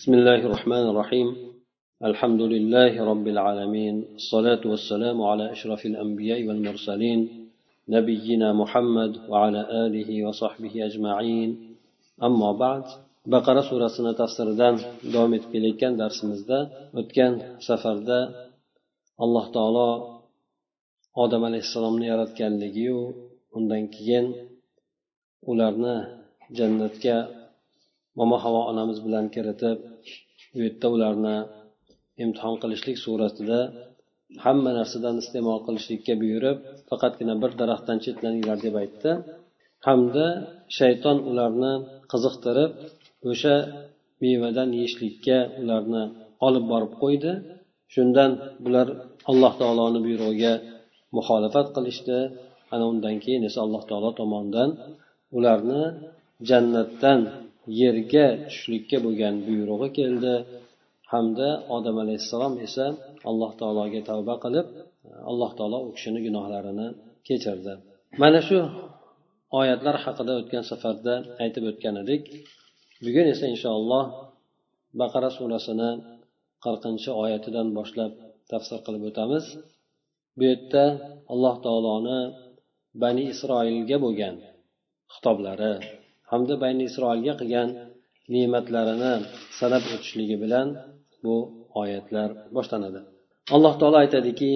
[0.00, 1.28] بسم الله الرحمن الرحيم.
[2.10, 3.94] الحمد لله رب العالمين.
[4.20, 7.20] الصلاة والسلام على أشرف الأنبياء والمرسلين
[7.96, 11.50] نبينا محمد وعلى آله وصحبه أجمعين.
[12.28, 12.84] أما بعد
[13.26, 14.74] بقرة سورة سنة أصردان
[15.12, 16.60] دومت كليكن درس مزدا
[16.96, 17.32] وكان
[17.68, 18.20] سفر دا
[19.24, 19.88] الله تعالى
[21.24, 22.98] آدم عليه السلام نيرت كان لجيو
[23.52, 24.26] undan keyin
[25.50, 25.96] ularni
[26.56, 27.16] jannatga
[28.16, 29.89] momo havo onamiz bilan kiritib
[30.56, 31.36] u yerda ularni
[32.24, 33.60] imtihon qilishlik suratida
[34.44, 36.58] hamma narsadan iste'mol qilishlikka buyurib
[36.88, 39.10] faqatgina bir daraxtdan chetlaninglar deb aytdi.
[39.86, 40.26] Hamda
[40.78, 41.72] shayton ularni
[42.12, 42.70] qiziqtirib
[43.30, 43.54] o'sha
[44.22, 46.02] mevadan yeyishlikka ularni
[46.46, 47.32] olib borib qo'ydi.
[47.94, 48.30] Shundan
[48.64, 48.86] bular
[49.30, 50.52] alloh taoloni buyrug'iga
[51.16, 52.18] muxolifat qilishdi.
[52.74, 54.70] Ana undan keyin esa alloh taolo tomonidan
[55.38, 55.82] ularni
[56.48, 57.20] jannatdan
[57.80, 60.34] yerga tushishlikka bo'lgan buyrug'i keldi.
[61.12, 62.86] Hamda odam alayhissalom esa
[63.30, 64.66] alloh taologa tavba qilib
[65.30, 66.88] alloh taolo u kishini gunohlarini
[67.26, 67.72] kechirdi.
[68.22, 68.58] Mana shu
[69.60, 72.22] oyatlar haqida o'tgan safarda aytib o'tgan edik.
[73.04, 74.04] Bugun esa inshaalloh
[75.00, 75.90] baqara surasini
[76.64, 78.12] qirqinchi oyatidan boshlab
[78.50, 79.44] tafsir qilib o'tamiz.
[80.36, 80.84] Bu yerda
[81.32, 82.20] alloh taoloni
[83.02, 84.34] bani isroilga bo'lgan
[85.14, 85.72] xitoblari
[86.30, 87.68] hamda bayni isroilga qilgan
[88.34, 89.14] ne'matlarini
[89.58, 90.66] sanab o'tishligi bilan
[91.24, 91.36] bu
[91.80, 93.00] oyatlar boshlanadi.
[93.54, 94.52] Alloh taolo aytadiki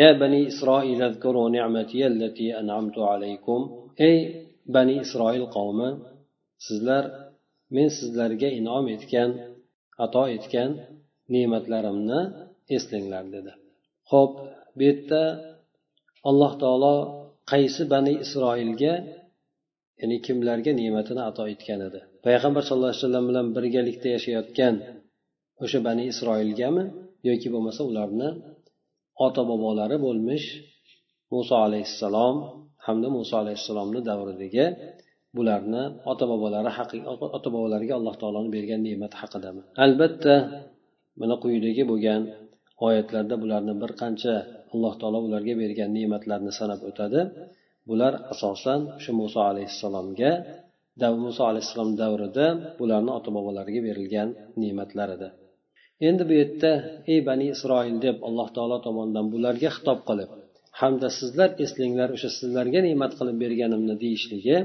[0.00, 1.00] ya bani isroil
[2.60, 3.60] an'amtu alaykum.
[4.08, 4.18] Ey
[4.74, 5.90] bani isroil qavmi
[6.66, 7.04] sizlar
[7.76, 9.30] men sizlarga inom etgan
[10.04, 10.70] ato etgan
[11.34, 12.20] ne'matlarimni
[12.76, 13.52] eslanglar dedi.
[14.10, 14.32] Ho'p
[14.76, 15.22] bu yerda
[16.30, 16.94] alloh taolo
[17.52, 18.94] qaysi bani isroilga
[20.00, 22.00] ya'ni kimlarga ne'matini ato etgan edi?
[22.26, 24.74] Payg'ambar sallallohu alayhi vasallam bilan birgalikda yashayotgan
[25.64, 26.84] o'sha bani isroilgami
[27.28, 28.28] yoki bo'lmasa ularni
[29.26, 30.46] ota bobolari bo'lmish
[31.32, 32.36] muso alayhissalom
[32.86, 34.66] hamda muso alayhissalomni davridagi
[35.36, 36.68] bularni ota bobolari
[37.36, 39.62] ota bobolariga alloh taoloni bergan ne'mati haqidami?
[39.84, 40.34] Albatta
[41.20, 42.20] mana quyidagi bo'lgan
[42.86, 44.34] oyatlarda bularni bir qancha
[44.74, 47.20] alloh taolo ularga bergan ne'matlarni sanab o'tadi.
[47.88, 50.32] Bular asosan o'sha muso alayhissalomga
[51.24, 52.46] muso alayhissalom davrida
[52.80, 54.28] bularni ota bobolariga berilgan
[54.62, 55.28] ne'matlar edi.
[56.08, 56.72] Endi bu yerda
[57.12, 60.30] ey bani isroil deb alloh taolo tomonidan bularga xitob qilib
[60.80, 64.56] hamda sizlar eslanglar o'sha sizlarga ne'mat qilib berganimni deyishligi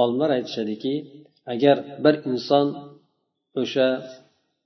[0.00, 0.94] olimlar aytishadiki
[1.54, 2.66] agar bir inson
[3.62, 3.88] o'sha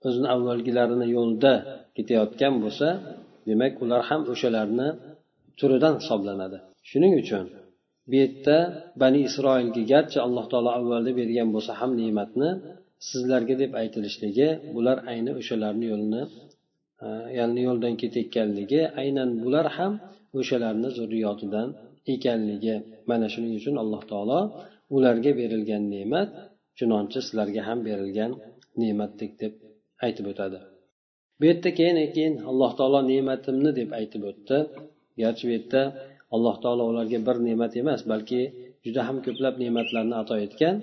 [0.07, 1.55] o'zini avvalgilarini yo'lida
[1.97, 2.89] ketayotgan bo'lsa
[3.49, 4.89] demak ular ham o'shalarni
[5.59, 6.59] turidan hisoblanadi.
[6.91, 7.45] Shuning uchun
[8.09, 8.57] bu yerda
[9.03, 12.51] bani isroilga garchi alloh taolo avvalda bergan bo'lsa ham ne'matni
[13.09, 16.23] sizlarga deb aytilishligi bular ayni o'shalarni yo'lini
[17.05, 17.09] e,
[17.39, 19.93] ya'ni yo'ldan ketayotganligi aynan bular ham
[20.41, 21.69] o'shalarni zurriyotidan
[22.15, 22.75] ekanligi.
[23.11, 24.41] Mana shuning uchun alloh taolo
[24.97, 26.29] ularga berilgan ne'mat
[26.79, 28.33] chunonchi sizlarga ham berilgan
[28.83, 29.53] ne'matdek deb
[30.07, 30.59] aytib o'tadi.
[31.39, 34.59] Bu yerda keyin keyin alloh taolo ne'matimni deb aytib o'tdi.
[35.23, 35.83] Garchi bu yerda
[36.36, 38.42] alloh taolo ularga bir ne'mat emas balki
[38.86, 40.76] juda ham ko'plab ne'matlarni ato etgan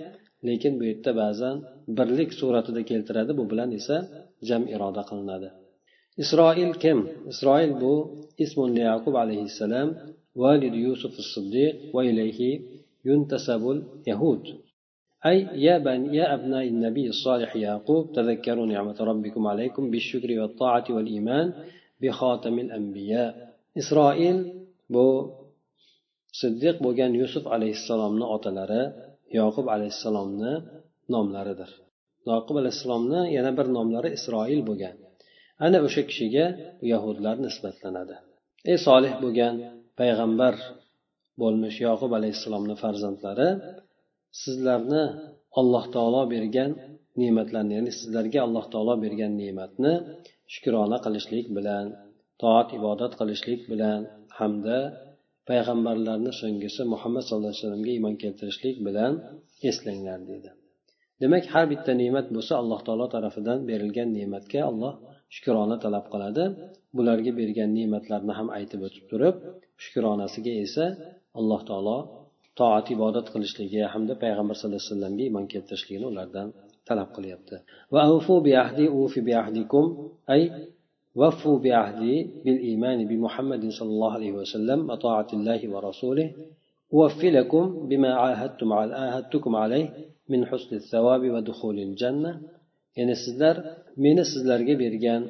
[0.48, 1.56] lekin bu yerda ba'zan
[1.98, 3.96] birlik suratida keltiradi bu bilan esa
[4.48, 5.48] jam iroda qilinadi
[6.22, 6.98] isroil kim
[7.32, 7.94] isroil bu
[8.44, 9.88] ismun yaqub alayhissalom
[10.42, 12.50] valid yusuf siddiq va ilayhi
[13.08, 13.78] yuntasabul
[14.10, 14.44] yahud
[15.26, 21.46] أي يا بني يا أبناء النبي الصالح يعقوب تذكروا نعمة ربكم عليكم بالشكر والطاعة والإيمان
[22.02, 23.30] بخاتم الأنبياء
[23.80, 24.36] إسرائيل
[24.93, 25.05] bu
[26.41, 28.83] siddiq bo'lgan yusuf alayhissalomni otalari
[29.39, 30.53] yoqub alayhissalomni
[31.13, 31.71] nomlaridir.
[32.31, 34.95] Yoqub alayhissalomni yana bir nomlari isroil bo'lgan.
[35.65, 36.45] Ana o'sha kishiga
[36.91, 38.15] yahudlar nisbatlanadi.
[38.71, 39.55] Ey solih bo'lgan
[39.99, 40.55] payg'ambar
[41.41, 43.49] bo'lmish yoqub alayhissalomni farzandlari
[44.43, 45.03] sizlarni
[45.59, 46.71] alloh taolo bergan
[47.21, 49.93] ne'matlarni ya'ni sizlarga alloh taolo bergan ne'matni
[50.53, 51.85] shukrona qilishlik bilan
[52.41, 53.99] toat ibodat qilishlik bilan
[54.39, 54.77] hamda
[55.49, 59.13] payg'ambarlarni so'nggisi muhammad sallallohu alayhi vasallamga iymon keltirishlik bilan
[59.69, 60.49] eslanglar dedi.
[61.21, 64.93] Demak har bitta ne'mat bo'lsa alloh taolo tarafidan berilgan ne'matga alloh
[65.35, 66.43] shukrona talab qiladi.
[66.97, 69.35] Bularga bergan ne'matlarni ham aytib o'tib turib
[69.83, 70.85] shukronasiga esa
[71.39, 71.97] alloh taolo
[72.59, 76.47] toat ibodat qilishligi hamda payg'ambar sallallohu alayhi vasallamga iymon keltirishligini ulardan
[76.87, 77.55] talab qilyapti.
[81.20, 82.14] وفوا بعهدي
[82.44, 86.28] بالإيمان بمحمد صلى الله عليه وسلم وطاعة الله ورسوله
[86.94, 89.86] أوفي لكم بما عاهدتم على عاهدتكم عليه
[90.28, 92.32] من حسن الثواب ودخول الجنة
[92.98, 93.56] ya'ni sizlar
[94.04, 95.22] meni sizlarga bergan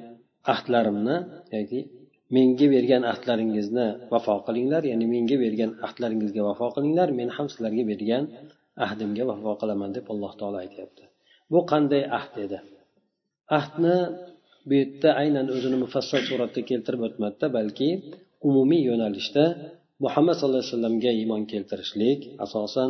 [0.53, 1.17] ahdlarimni
[1.57, 1.81] yoki
[2.37, 8.25] menga bergan ahdlaringizni vafo qilinglar ya'ni menga bergan ahdlaringizga vafo qilinglar men ham sizlarga bergan
[8.87, 11.05] ahdimga vafo qilaman deb alloh taolo aytyapti
[11.53, 12.59] bu qanday ahd edi
[13.59, 13.97] ahdni
[14.68, 17.90] bu yerda aynan o'zini mufassal suratda keltirib o'tmadida balki
[18.48, 19.44] umumiy yo'nalishda
[20.06, 22.90] muhammad sallallohu alayhi vasallamga iymon keltirishlik asosan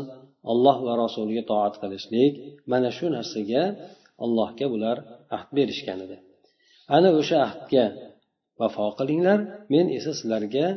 [0.51, 2.33] alloh va rasuliga toat qilishlik
[2.71, 3.63] mana shu narsaga
[4.25, 4.97] allohga bular
[5.35, 6.17] ahd berishgan edi.
[6.97, 7.85] Ana o'sha ahdga
[8.59, 9.39] vafo qilinglar
[9.73, 10.67] men esa sizlarga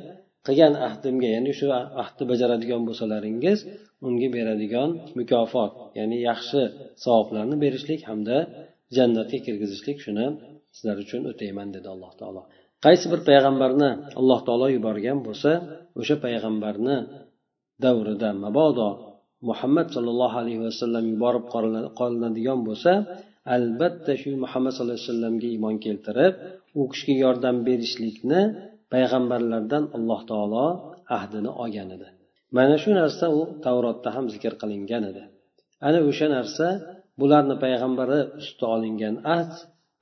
[0.47, 1.67] qilgan ahdimga ya'ni shu
[2.03, 3.59] ahdni bajaradigan bo'lsalaringiz
[4.07, 6.63] unga beradigan mukofot ya'ni yaxshi
[7.05, 8.37] savoblarni berishlik hamda
[8.97, 10.27] jannatga kirgizishlik shuni
[10.77, 12.43] sizlar uchun o'tayman dedi alloh taolo.
[12.85, 13.91] Qaysi bir payg'ambarni
[14.21, 15.51] alloh taolo yuborgan bo'lsa
[16.01, 16.97] o'sha payg'ambarni
[17.85, 18.89] davrida mabodo
[19.49, 21.45] muhammad sollallohu alayhi vasallam yuborib
[22.01, 22.93] qolinadigan bo'lsa
[23.57, 26.35] albatta shu muhammad sallallohu alayhi vasallamga iymon keltirib
[26.81, 28.41] u kishiga yordam berishlikni
[28.93, 30.67] payg'ambarlardan alloh taolo
[31.17, 32.09] ahdini olgan edi.
[32.57, 35.23] Mana shu narsa u tavrotda ham zikr qilingan edi.
[35.87, 36.67] Ana o'sha narsa
[37.21, 39.53] bularni payg'ambari usti olingan ahd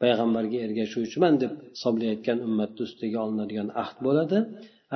[0.02, 4.38] payg'ambarga ergashuvchiman deb hisoblayotgan ummatni ustiga olinadigan ahd bo'ladi.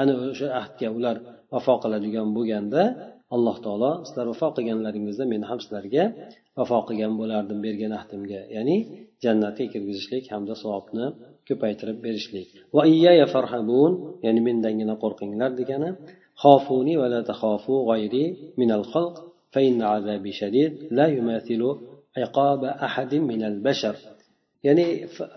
[0.00, 1.16] Ana o'sha ahdga ular
[1.52, 2.82] vafo qiladigan bo'lganda
[3.34, 6.04] alloh taolo sizlar vafo qilganlaringizda men ham sizlarga
[6.58, 8.76] vafo qilgan bo'lardim bergan ahdimga ya'ni
[9.24, 11.06] jannatga kirgizishlik hamda savobni
[11.48, 12.48] ko'paytirib berishlik.
[12.76, 13.92] Va iyaya farhabun
[14.26, 15.90] ya'ni mendangina qo'rqinglar degani
[16.42, 18.24] xofuni va la taxofu g'ayri
[18.60, 19.14] minal xalq
[19.52, 21.70] fa inna azabi shadid la yumathilu
[22.26, 23.96] iqaba ahadin minal bashar.
[24.66, 24.86] Ya'ni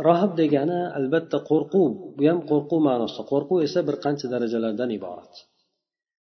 [0.08, 1.92] rohib degani albatta qo'rquv.
[2.18, 3.24] Bu ham qo'rquv ma'nosida.
[3.32, 5.34] Qo'rquv esa bir qancha darajalardan iborat.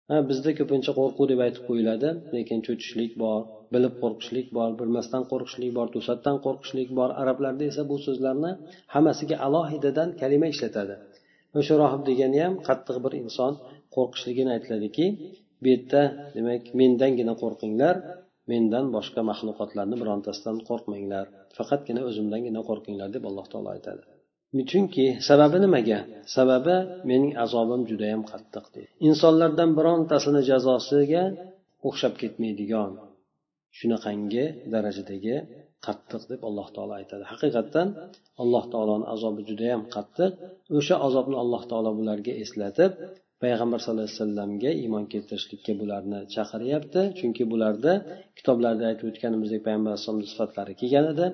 [0.10, 2.10] Ha bizda ko'pincha qo'rquv deb aytib qo'yiladi.
[2.36, 3.40] Lekin cho'chishlik bor
[3.74, 7.10] bilib qo'rqishlik bor bilmasdan qo'rqishlik bor to'satdan qo'rqishlik bor.
[7.22, 8.52] Arablarda esa bu so'zlarni
[8.94, 10.96] hammasiga alohidadan kalima ishlatadi.
[11.60, 13.54] O'sha rohib degani ham qattiq bir inson
[13.96, 15.06] qo'rqishligini aytiladiki
[15.62, 16.02] bu yerda
[16.36, 17.96] demak mendangina qo'rqinglar
[18.52, 21.26] mendan boshqa maxluqotlarni birontasidan qo'rqmanglar.
[21.58, 24.04] Faqatgina o'zimdangina qo'rqinglar deb alloh taolo aytadi.
[24.72, 26.00] Chunki sababi nimaga?
[26.36, 26.76] Sababi
[27.10, 28.90] mening azobim judayam qattiq deydi.
[29.10, 31.24] Insonlardan birontasini jazosiga
[31.88, 32.92] o'xshab ketmaydigan
[33.78, 35.36] shunaqangi darajadagi
[35.86, 37.24] qattiq deb alloh taolo aytadi.
[37.32, 37.88] Haqiqatdan
[38.42, 40.32] alloh taoloni azobi judayam qattiq.
[40.80, 42.92] O'sha azobni alloh taolo bularga eslatib
[43.44, 47.02] payg'ambar sallallohu alayhi vasallamga iymon keltirishlikka bularni chaqiryapti.
[47.20, 47.94] Chunki bularda
[48.38, 51.26] kitoblarda aytib o'tganimizdek payg'ambar alayhisalomni sifatlari kelgan edi.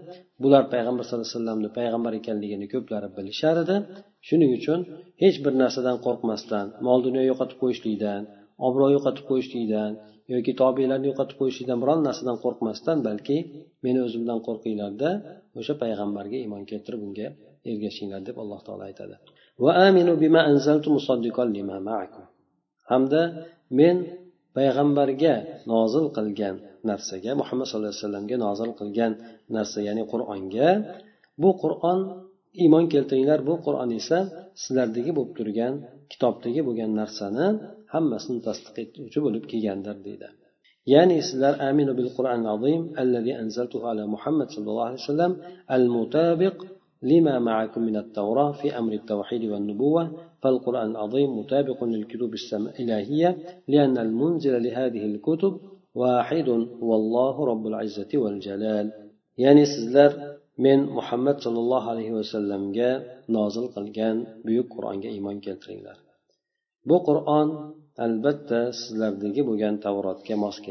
[0.44, 3.76] Bular payg'ambar sallallohu alayhi vasallamni payg'ambar ekanligini ko'plari bilishar edi.
[4.28, 4.80] Shuning uchun
[5.24, 8.22] hech bir narsadan qo'rqmasdan mol dunyo yo'qotib qo'yishlikdan
[8.68, 9.92] obro' yo'qotib qo'yishlikdan
[10.34, 13.38] yoki tobelarni yo'qotib qo'yishlikdan biron narsadan qo'rqmasdan balki
[13.86, 15.10] meni o'zimdan qo'rqinglarda
[15.60, 17.28] o'sha payg'ambarga iymon keltirib unga
[17.72, 19.16] ergashinglar deb alloh taolo aytadi.
[22.92, 23.22] Hamda
[23.80, 23.98] men
[24.56, 25.34] payg'ambarga
[25.72, 26.56] nozil qilgan
[26.90, 29.12] narsaga muhammad sallallohu alayhi vasallamga nozil qilgan
[29.56, 30.70] narsa ya'ni qur'onga
[31.42, 32.00] bu qur'on
[32.64, 34.20] iymon keltiringlar bu qur'on esa
[34.64, 35.74] sizlardagi bo'lib turgan
[36.12, 37.48] kitobdagi bo'lgan narsani
[37.94, 40.28] hammasini tasdiq etuvchi bo'lib kelgandir deydi.
[40.94, 45.34] Ya'ni sizlar aminu bil qur'an azim allazi anzaltuhu ala muhammad sallallohu alayhi vasallam
[45.76, 46.58] al mutabiq
[47.06, 54.64] لما معكم من التوراة في أمر التوحيد والنبوة فالقرآن العظيم مطابق للكتب الإلهية لأن المنزل
[54.64, 55.60] لهذه الكتب
[55.96, 56.50] واحد
[56.84, 58.92] هو الله رب العزة والجلال.
[59.38, 65.98] يعني سيزلر من محمد صلى الله عليه وسلم جاء نازل قلقان بيوك قرآن إيمان كالترينلر
[66.86, 70.62] بو قرآن البتة سيزلر ديجي بوغان توراة كماس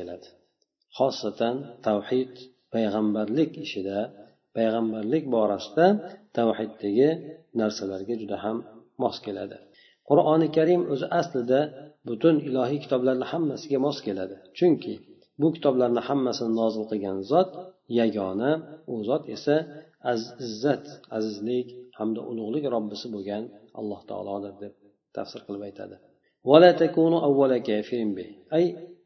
[0.90, 1.40] خاصة
[1.82, 2.28] توحيد
[2.72, 4.24] بيغمبر لك إشداء
[4.54, 5.86] payg'ambarlik borasida
[6.37, 7.09] tavhiddagi
[7.59, 8.57] narsalarga juda ham
[9.01, 9.57] mos keladi
[10.09, 11.59] qur'oni karim o'zi aslida
[12.07, 14.93] butun ilohiy kitoblarni hammasiga mos keladi chunki
[15.41, 17.51] bu kitoblarni hammasini nozil qilgan zot
[17.99, 18.51] yagona
[18.91, 19.55] u zot esa
[20.45, 20.85] izzat
[21.17, 21.67] azizlik
[21.99, 23.43] hamda ulug'lik robbisi bo'lgan
[23.79, 24.73] alloh taolodir deb
[25.15, 25.97] tafsir qilib aytadi
[28.53, 28.65] أي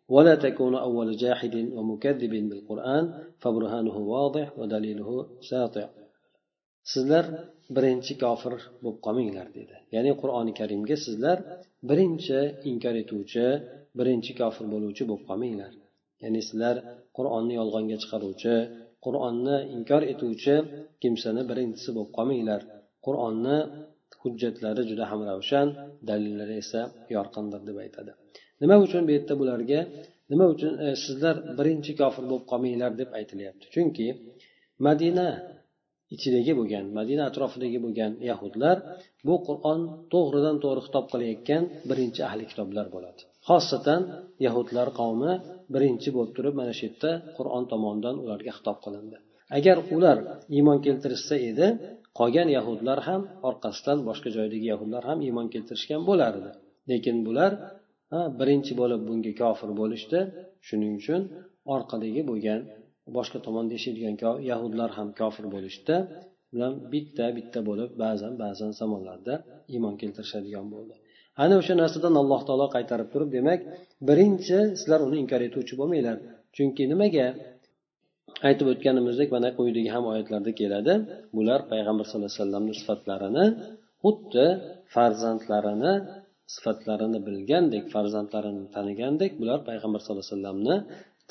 [0.10, 3.03] ولا تكون أول جاحد ومكذب بالقرآن
[3.41, 5.10] فبرهانه واضح ودليله
[5.50, 5.89] ساطع
[6.92, 7.25] sizlar
[7.76, 9.75] birinchi kofir bo'lib qolmanglar dedi.
[9.95, 11.38] Ya'ni qur'oni karimga sizlar
[11.90, 12.38] birinchi
[12.71, 13.47] inkor etuvchi
[13.99, 15.73] birinchi kofir bo'luvchi bo'lib qolmanglar.
[16.25, 16.76] Ya'ni sizlar
[17.16, 18.54] qur'onni yolg'onga chiqaruvchi
[19.04, 20.54] qur'onni inkor etuvchi
[21.02, 22.61] kimsani birinchisi bo'lib qolmanglar.
[23.07, 23.59] Qur'onni
[24.23, 25.68] hujjatlari juda ham ravshan
[26.09, 26.80] dalillari esa
[27.16, 28.11] yorqindir deb aytadi.
[28.62, 29.80] Nima uchun bu yerda bularga
[30.33, 33.64] nima uchun e, sizlar birinchi kofir bo'lib qolmanglar deb aytilyapti?
[33.75, 34.07] Chunki
[34.87, 35.28] madina
[36.14, 38.76] ichidagi bo'lgan madina atrofidagi bo'lgan yahudlar
[39.26, 39.80] bu qur'on
[40.12, 43.20] to'g'ridan to'g'ri xitob qilayotgan birinchi ahli kitoblar bo'ladi.
[43.48, 44.02] Xosatan
[44.46, 45.32] yahudlar qavmi
[45.74, 49.16] birinchi bo'lib turib mana shu yerda qur'on tomonidan ularga xitob qilindi.
[49.58, 50.18] Agar ular
[50.56, 51.66] iymon keltirishsa edi
[52.18, 56.50] qolgan yahudlar ham orqasidan boshqa joydagi yahudlar ham iymon keltirishgan bo'lardi.
[56.90, 57.52] Lekin bular
[58.40, 60.18] birinchi bo'lib bunga kofir bo'lishdi.
[60.66, 61.20] Shuning uchun
[61.74, 62.60] orqadagi bo'lgan
[63.16, 64.14] boshqa tomonda yashaydigan
[64.50, 65.94] yahudlar ham kofir bo'lishdi.
[66.52, 69.34] Bilan bitta bitta bo'lib ba'zan ba'zan zamonlarda
[69.74, 70.94] iymon keltirishadigan bo'ldi.
[71.42, 73.60] Ana o'sha narsadan alloh taolo qaytarib turib demak
[74.08, 76.16] birinchi sizlar uni inkor etuvchi bo'lmanglar.
[76.56, 77.26] Chunki nimaga?
[78.48, 80.92] Aytib o'tganimizdek mana quyidagi ham oyatlarda keladi.
[81.36, 83.44] Bular payg'ambar sallallohu alayhi vasallamni sifatlarini
[84.02, 84.46] xuddi
[84.94, 85.92] farzandlarini
[86.54, 90.76] sifatlarini bilgandek farzandlarini tanigandek bular payg'ambar sallallohu alayhi vasallamni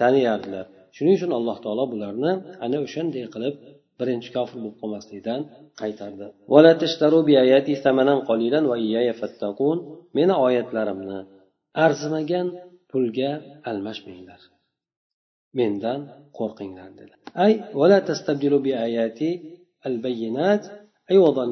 [0.02, 0.66] taniyardilar.
[0.96, 2.32] shuning uchun alloh taolo bularni
[2.66, 3.56] ana o'shanday qilib
[4.00, 5.42] birinchi kofir bo'lib qolmaslikdan
[5.82, 6.26] qaytardi.
[10.18, 11.20] Meni oyatlarimni
[11.86, 12.48] arzimagan
[12.92, 13.32] pulga
[13.70, 14.42] almashmanglar.
[15.60, 16.00] Mendan
[16.38, 17.16] qo'rqinglar dedi.
[17.46, 17.52] Ay
[18.10, 19.30] tastabdilu bi ayati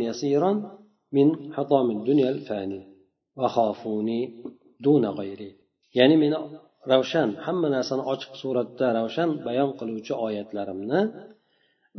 [0.08, 0.58] yasiran
[1.16, 1.28] min
[2.10, 2.82] dunyal fani
[3.40, 3.48] va
[5.98, 6.38] ya'ni meni
[6.92, 11.02] ravshan hamma narsani ochiq suratda ravshan bayon qiluvchi oyatlarimni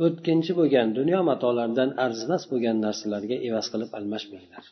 [0.05, 4.63] o'tkinchi bo'lgan dunyo matolaridan arzimas bo'lgan narsalarga evaz qilib almashmanglar.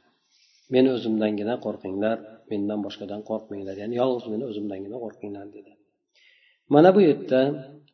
[0.73, 2.17] Meni o'zimdangina qo'rqinglar
[2.51, 3.75] mendan boshqadan qo'rqmanglar.
[3.81, 5.71] Ya'ni yolg'iz meni o'zimdangina qo'rqinglar dedi.
[6.73, 7.41] Mana bu yerda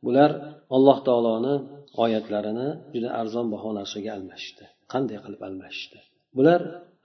[0.05, 0.31] bular
[0.75, 1.55] alloh taoloni
[2.03, 4.63] oyatlarini juda arzon baho narsaga almashishdi.
[4.93, 5.97] Qanday qilib almashishdi?
[6.37, 6.61] Bular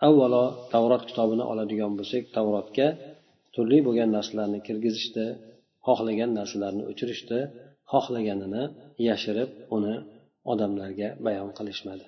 [0.08, 2.86] avvalo tavrot kitobini oladigan bo'lsak tavrotga
[3.56, 5.26] turli bo'lgan narsalarni kirgizishdi
[5.86, 7.38] xohlagan narsalarni o'chirishdi
[7.92, 8.62] xohlaganini
[9.08, 9.94] yashirib uni
[10.52, 12.06] odamlarga bayon qilishmadi.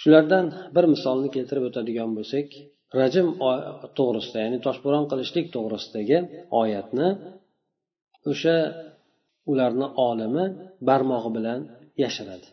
[0.00, 0.46] Shulardan
[0.76, 2.48] bir misolni keltirib o'tadigan bo'lsak
[3.00, 3.26] rajm
[3.98, 6.18] to'g'risida ya'ni toshbo'ron qilishlik to'g'risidagi
[6.60, 7.08] oyatni
[8.30, 8.56] o'sha
[9.50, 10.44] ularni olimi
[10.88, 11.60] barmog'i bilan
[12.04, 12.46] yashiradi.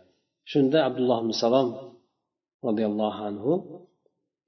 [0.51, 1.69] Shunda abdulloh ibn salom
[2.67, 3.53] roziyallohu anhu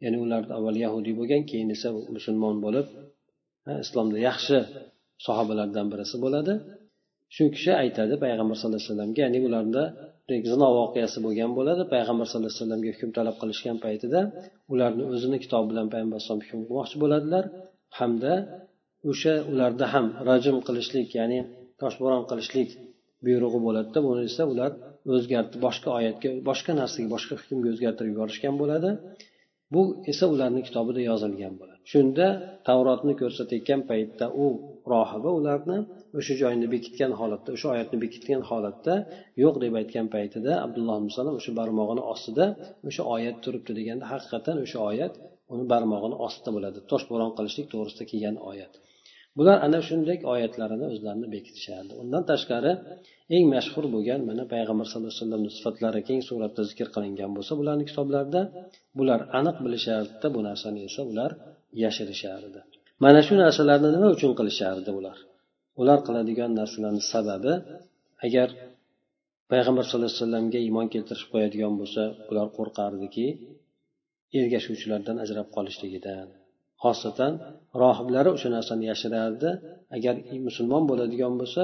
[0.03, 2.87] ya'ni ular avval yahudiy bo'lgan keyin esa musulmon bo'lib
[3.83, 4.57] islomda yaxshi
[5.25, 6.53] sahobalardan birisi bo'ladi.
[7.35, 9.83] Shu kishi aytadi payg'ambar sallallohu alayhi vasallamga ya'ni ularda
[10.51, 11.83] zino voqeasi bo'lgan bo'ladi?
[11.93, 14.19] Payg'ambar sallallohu alayhi vasallamga hukm talab qilishgan paytida
[14.73, 17.43] ularni o'zini kitobi bilan payg'ambar alayhisalom hukm qilmoqchi bo'ladilar.
[17.99, 18.33] Hamda
[19.11, 21.39] o'sha ularda ham rajm qilishlik ya'ni
[21.81, 22.69] toshbo'ron qilishlik
[23.25, 23.99] buyrug'i bo'ladida.
[24.07, 24.71] Buni esa ular
[25.15, 28.89] o'zgartib boshqa oyatga boshqa narsaga boshqa hukmga o'zgartirib yuborishgan bo'ladi.
[29.73, 29.81] Bu
[30.11, 31.79] esa ularni kitobida yozilgan bo'ladi.
[31.91, 32.27] Shunda
[32.67, 34.45] tavrotni ko'rsatayotgan paytda u
[34.93, 35.77] rohiba ularni
[36.19, 38.93] o'sha joyni bekitgan holatda o'sha oyatni bekitgan holatda
[39.43, 42.45] yo'q deb aytgan paytida abdulloh alayhisalom o'sha barmog'ini ostida
[42.89, 45.13] o'sha oyat turibdi deganda haqiqatdan o'sha oyat
[45.53, 46.79] uni barmog'ini ostida bo'ladi.
[46.91, 48.73] Toshbo'ron qilishlik to'g'risida kelgan oyat.
[49.37, 52.71] Bular ana shunday oyatlarini o'zlarini bekitishardi undan tashqari
[53.35, 57.85] eng mashhur bo'lgan mana payg'ambar sallallohu alayhi vasallamni sifatlari keng suratda zikr qilingan bo'lsa bularni
[57.89, 58.41] kitoblarida
[58.97, 61.31] bular aniq bilishardida bu narsani esa ular
[61.83, 62.59] yashirishardi.
[63.03, 65.17] Mana shu narsalarni nima uchun qilishardi ular
[65.81, 67.53] ular qiladigan narsalarni sababi
[68.25, 68.49] agar
[69.51, 73.27] payg'ambar sallallohu alayhi vasallamga iymon keltirishib qo'yadigan bo'lsa ular qo'rqardiki
[74.39, 76.27] ergashuvchilardan ajrab qolishligidan.
[76.83, 77.33] Xosatan
[77.83, 79.49] rohiblari o'sha narsani yashirardi
[79.95, 80.15] agar
[80.47, 81.63] musulmon bo'ladigan bo'lsa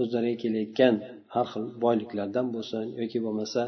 [0.00, 0.94] o'zlariga kelayotgan
[1.34, 3.62] har xil boyliklardan bo'lsin yoki bo'lmasa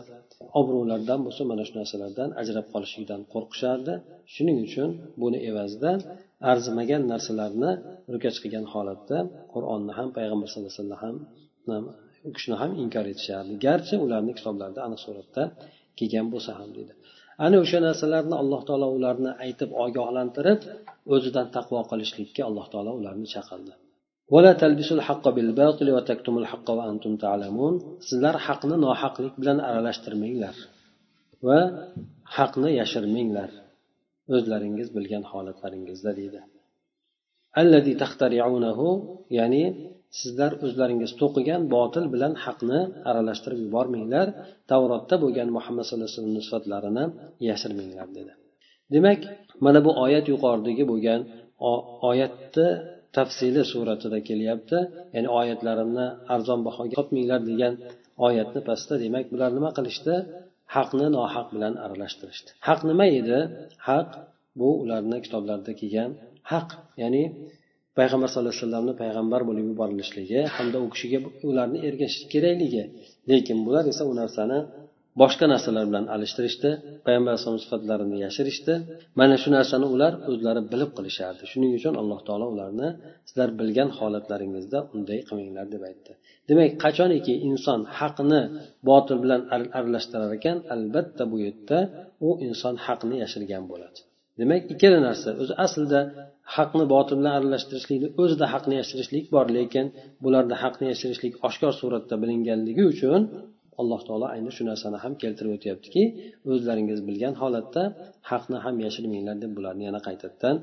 [0.60, 3.94] obro'lardan bo'lsin mana shu narsalardan ajrab qolishlikdan qo'rqishardi.
[4.34, 4.88] Shuning uchun
[5.22, 5.98] buni evazidan
[6.52, 7.70] arzimagan narsalarni
[8.12, 9.18] ro'kach qilgan holatda
[9.54, 11.84] qur'onni ham payg'ambar sallallohu alayhi vasallam ham
[12.28, 13.52] u kishini ham inkor etishardi.
[13.66, 15.42] Garchi ularni kitoblarida aniq suratda
[15.98, 16.92] kelgan bo'lsa ham deydi.
[17.44, 20.60] Ana o'sha narsalarni alloh taolo ularni aytib ogohlantirib
[21.14, 23.72] o'zidan taqvo qilishlikka alloh taolo ularni chaqirdi.
[28.08, 30.56] Sizlar haqni nohaqlik bilan aralashtirmanglar
[31.46, 31.60] va
[32.36, 33.50] haqni yashirmanglar.
[34.36, 36.40] O'zlaringiz bilgan holatlaringizda deydi.
[39.38, 39.62] Ya'ni
[40.18, 44.26] sizlar o'zlaringiz to'qigan botil bilan haqni aralashtirib yubormanglar.
[44.70, 47.04] Tavrotda bo'lgan muhammad sallallohu alayhi vasallam sifatlarini
[47.48, 48.32] yashirmanglar dedi.
[48.94, 49.20] Demak
[49.64, 51.20] mana bu oyat yuqoridagi bo'lgan
[52.10, 52.68] oyatni
[53.16, 54.78] tafsili suratida kelyapti.
[55.14, 57.74] Ya'ni oyatlarimni arzon bahoga sotmanglar degan
[58.26, 60.14] oyatni pastda demak bular nima qilishdi?
[60.76, 62.50] Haqni nohaq bilan aralashtirishdi.
[62.68, 63.38] Haq nima edi?
[63.88, 64.08] Haq
[64.60, 66.10] bu ularni kitoblarida kelgan
[66.52, 66.68] haq.
[67.02, 67.22] Ya'ni
[67.98, 71.18] payg'ambar sallallohu alayhi vasallamni payg'ambar bo'lib yuborilishligi hamda u kishiga
[71.50, 72.82] ularni ergashish kerakligi.
[73.30, 74.58] Lekin bular esa u narsani
[75.20, 76.70] boshqa narsalar bilan alishtirishdi
[77.06, 78.74] payg'ambar alayhisalom sifatlarini yashirishdi.
[79.20, 81.42] Mana shu narsani ular o'zlari bilib qilishardi.
[81.52, 82.88] Shuning uchun alloh taolo ularni
[83.28, 86.12] sizlar bilgan holatlaringizda unday qilmanglar deb aytdi.
[86.48, 88.42] Demak qachoniki inson haqni
[88.88, 89.40] botil bilan
[89.78, 91.78] aralashtirar ekan albatta bu yerda
[92.26, 94.00] u inson haqni yashirgan bo'ladi.
[94.40, 96.00] Demak ikkala narsa o'zi aslida
[96.55, 99.85] haqni botil bilan aralashtirishlikni o'zida haqni yashirishlik bor lekin
[100.23, 103.21] bularda haqni yashirishlik oshkor suratda bilinganligi uchun
[103.81, 106.03] alloh taolo ayni shu narsani ham keltirib o'tyaptiki
[106.51, 107.83] o'zlaringiz bilgan holatda
[108.31, 110.55] haqni ham yashirmanglar deb bularni yana qaytadan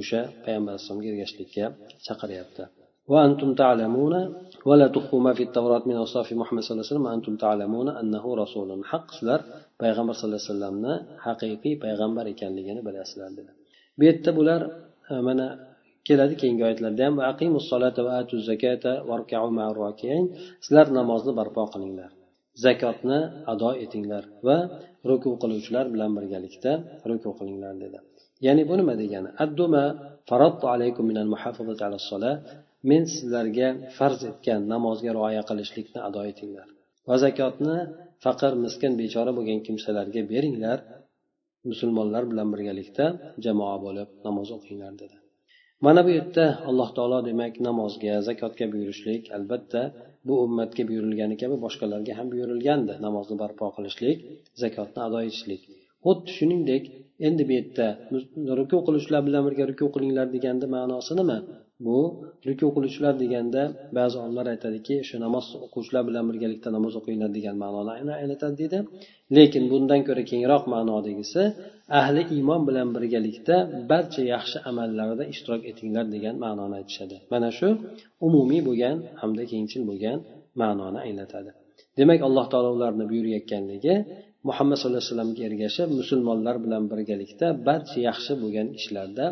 [0.00, 1.64] o'sha payg'ambar alayhisalomga ergashishlikka
[2.06, 2.64] chaqiryapti
[3.12, 4.14] وأنتم تعلمون
[4.68, 8.24] ولا تخفوا ما في التوراة من أوصاف محمد صلى الله عليه وسلم وأنتم تعلمون أنه
[8.42, 9.40] رسول حق sizlar
[9.82, 10.94] payg'ambar sallallohu alayhi vasallamni
[11.26, 13.52] haqiqiy payg'ambar ekanligini bilasizlar dedi
[13.98, 14.70] bu yerda bular e,
[15.27, 15.45] mana
[16.07, 17.15] keladi keyingi oyatlarda ham
[20.65, 22.11] sizlar namozni barpo qilinglar
[22.65, 23.19] zakotni
[23.53, 24.57] ado etinglar va
[25.09, 26.71] ruku qiluvchilar bilan birgalikda
[27.09, 27.97] ruku qilinglar dedi.
[28.45, 29.29] Ya'ni bu nima degani?
[29.43, 29.83] Adduma
[30.75, 31.29] alaykum minal
[31.87, 32.31] ala
[32.89, 33.67] men sizlarga
[33.97, 36.67] farz etgan namozga rioya qilishlikni ado etinglar
[37.07, 37.77] va zakotni
[38.25, 40.77] faqir miskin bechora bo'lgan kimsalarga beringlar
[41.69, 43.05] musulmonlar bilan birgalikda
[43.45, 45.15] jamoa bo'lib namoz o'qinglar dedi.
[45.85, 49.81] Mana bu yerda alloh taolo demak namozga zakotga buyurishlik albatta
[50.27, 52.93] bu ummatga buyurilgani kabi boshqalarga ham buyurilgandi.
[53.05, 54.17] Namozni barpo qilishlik
[54.63, 55.61] zakotni ado etishlik.
[56.05, 56.83] Xuddi shuningdek
[57.27, 57.87] endi bu yerda
[58.59, 61.37] ruku qilishlar bilan birga ruku qilinglar deganda ma'nosi nima?
[61.85, 61.99] Bu
[62.47, 63.61] ruku qiluvchilar deganda
[63.97, 68.79] ba'zi olimlar aytadiki o'sha namoz o'quvchilar bilan birgalikda namoz o'qinglar degan ma'noni anglatadi deydi
[69.37, 71.43] lekin bundan ko'ra kengroq ma'nodagisi
[71.99, 73.55] ahli iymon bilan birgalikda
[73.91, 77.15] barcha yaxshi amallarda ishtirok etinglar degan ma'noni aytishadi.
[77.33, 77.67] Mana shu
[78.27, 80.17] umumiy bo'lgan hamda kengchil bo'lgan
[80.61, 81.51] ma'noni anglatadi
[81.99, 83.95] demak alloh taolo ularni buyurayotganligi
[84.47, 89.25] muhammad sallallohu alayhi vasallamga ergashib musulmonlar bilan birgalikda barcha yaxshi bo'lgan ishlarda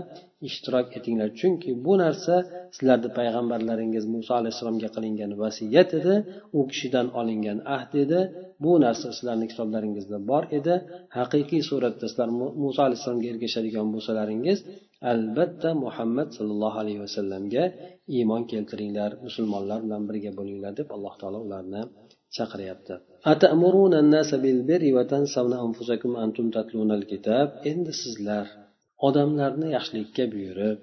[0.48, 1.30] ishtirok etinglar.
[1.40, 2.36] Chunki bu narsa
[2.76, 6.16] sizlarni payg'ambarlaringiz muso alayhissalomga qilingan vasiyat edi
[6.58, 8.20] u kishidan olingan ahd edi.
[8.64, 10.76] Bu narsa sizlarni kitoblaringizda bor edi.
[11.18, 12.30] Haqiqiy suratda sizlar
[12.64, 14.60] muso alayhissalomga ergashadigan bo'lsalaringiz
[15.12, 17.64] albatta muhammad sollallohu alayhi vasallamga
[18.16, 21.82] iymon keltiringlar musulmonlar bilan birga bo'linglar deb alloh taolo ularni
[22.38, 22.96] chaqiryapti
[27.72, 28.46] endi sizlar
[29.08, 30.82] odamlarni yaxshilikka buyurib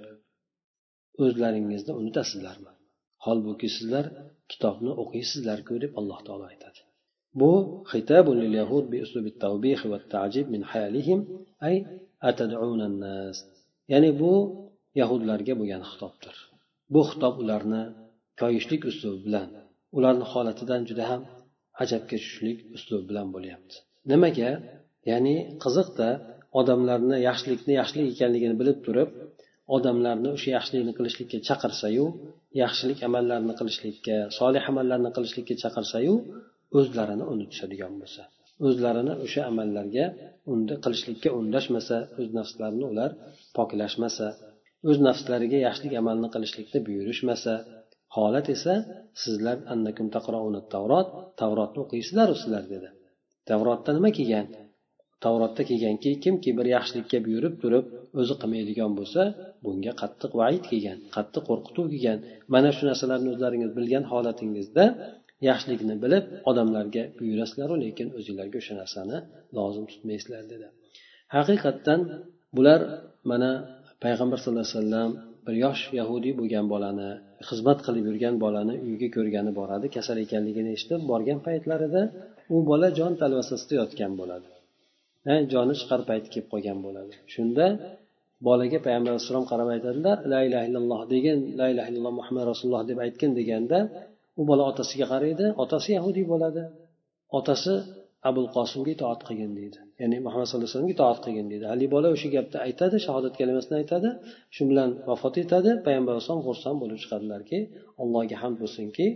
[1.24, 2.72] o'zlaringizni unutasizlarmi?
[3.24, 4.06] Holbuki sizlar
[4.50, 6.80] kitobni o'qiysizlarku deb alloh taolo aytadi.
[7.40, 7.52] Bu
[13.92, 14.32] ya'ni bu
[15.00, 16.36] yahudlarga bo'lgan xitobdir.
[16.92, 17.82] Bu xitob ularni
[18.40, 19.48] koyishlik uslubi bilan
[19.96, 21.22] ularni holatidan juda ham
[21.82, 23.74] ajabga tushishlik uslub bilan bo'lyapti.
[24.12, 24.50] Nimaga?
[25.10, 26.08] Ya'ni qiziqda
[26.60, 29.10] odamlarni yaxshilikni yaxshilik ekanligini bilib turib
[29.76, 32.06] odamlarni o'sha yaxshilikni qilishlikka chaqirsayu
[32.62, 36.14] yaxshilik amallarni qilishlikka solih amallarni qilishlikka chaqirsayu
[36.78, 38.22] o'zlarini unutishadigan bo'lsa.
[38.66, 40.04] O'zlarini o'sha amallarga
[40.52, 43.10] unda qilishlikka undashmasa o'z nafslarini ular
[43.56, 44.26] poklashmasa
[44.88, 47.52] o'z nafslariga yaxshilik amalni qilishlikni buyurishmasa
[48.16, 48.74] holat esa
[49.22, 50.06] sizlar annakum
[50.74, 51.08] tavrot
[51.40, 52.88] tavrotni o'qiysizlaru sizlar dedi.
[53.50, 54.46] Tavrotda nima kelgan?
[55.24, 57.84] Tavrotda kelganki kimki bir yaxshilikka buyurib turib
[58.20, 59.22] o'zi qilmaydigan bo'lsa
[59.64, 62.18] bunga qattiq vaid kelgan qattiq qo'rqituv kelgan.
[62.54, 64.84] Mana shu narsalarni o'zlaringiz bilgan holatingizda
[65.48, 69.18] yaxshilikni bilib odamlarga buyurasizlaru lekin o'zinglarga o'sha narsani
[69.56, 70.66] lozim tutmaysizlar dedi.
[71.36, 72.00] Haqiqatdan
[72.56, 72.80] bular
[73.30, 73.50] mana
[74.04, 75.10] payg'ambar sallallohu alayhi vasallam
[75.46, 77.08] bir yosh yahudiy bo'lgan bolani
[77.48, 82.02] xizmat qilib yurgan bolani uyiga ko'rgani boradi kasal ekanligini eshitib borgan paytlarida
[82.54, 84.48] u bola jon talvasasida yotgan bo'ladi.
[85.52, 87.14] Joni chiqar payti kelib qolgan bo'ladi.
[87.34, 87.66] Shunda
[88.46, 92.98] bolaga payg'ambar alayhissalom qarab aytadilar la ilaha illalloh degin la ilaha illalloh muhammad rasululloh deb
[93.04, 93.78] aytgin deganda
[94.40, 96.62] u bola otasiga qaraydi otasi yahudiy bo'ladi.
[97.38, 97.72] Otasi
[98.28, 99.78] abul qosimga itoat qilgin deydi.
[100.00, 101.64] Ya'ni muhammad sallallohu alayhi vasallamga itoat qilgin deydi.
[101.72, 104.08] Haligi bola o'sha gapni aytadi shahodat kalimasini aytadi
[104.54, 107.58] shu bilan vafot etadi payg'ambar alayhisalom xursand bo'lib chiqadilarki
[108.02, 109.06] allohga hamd bo'lsinki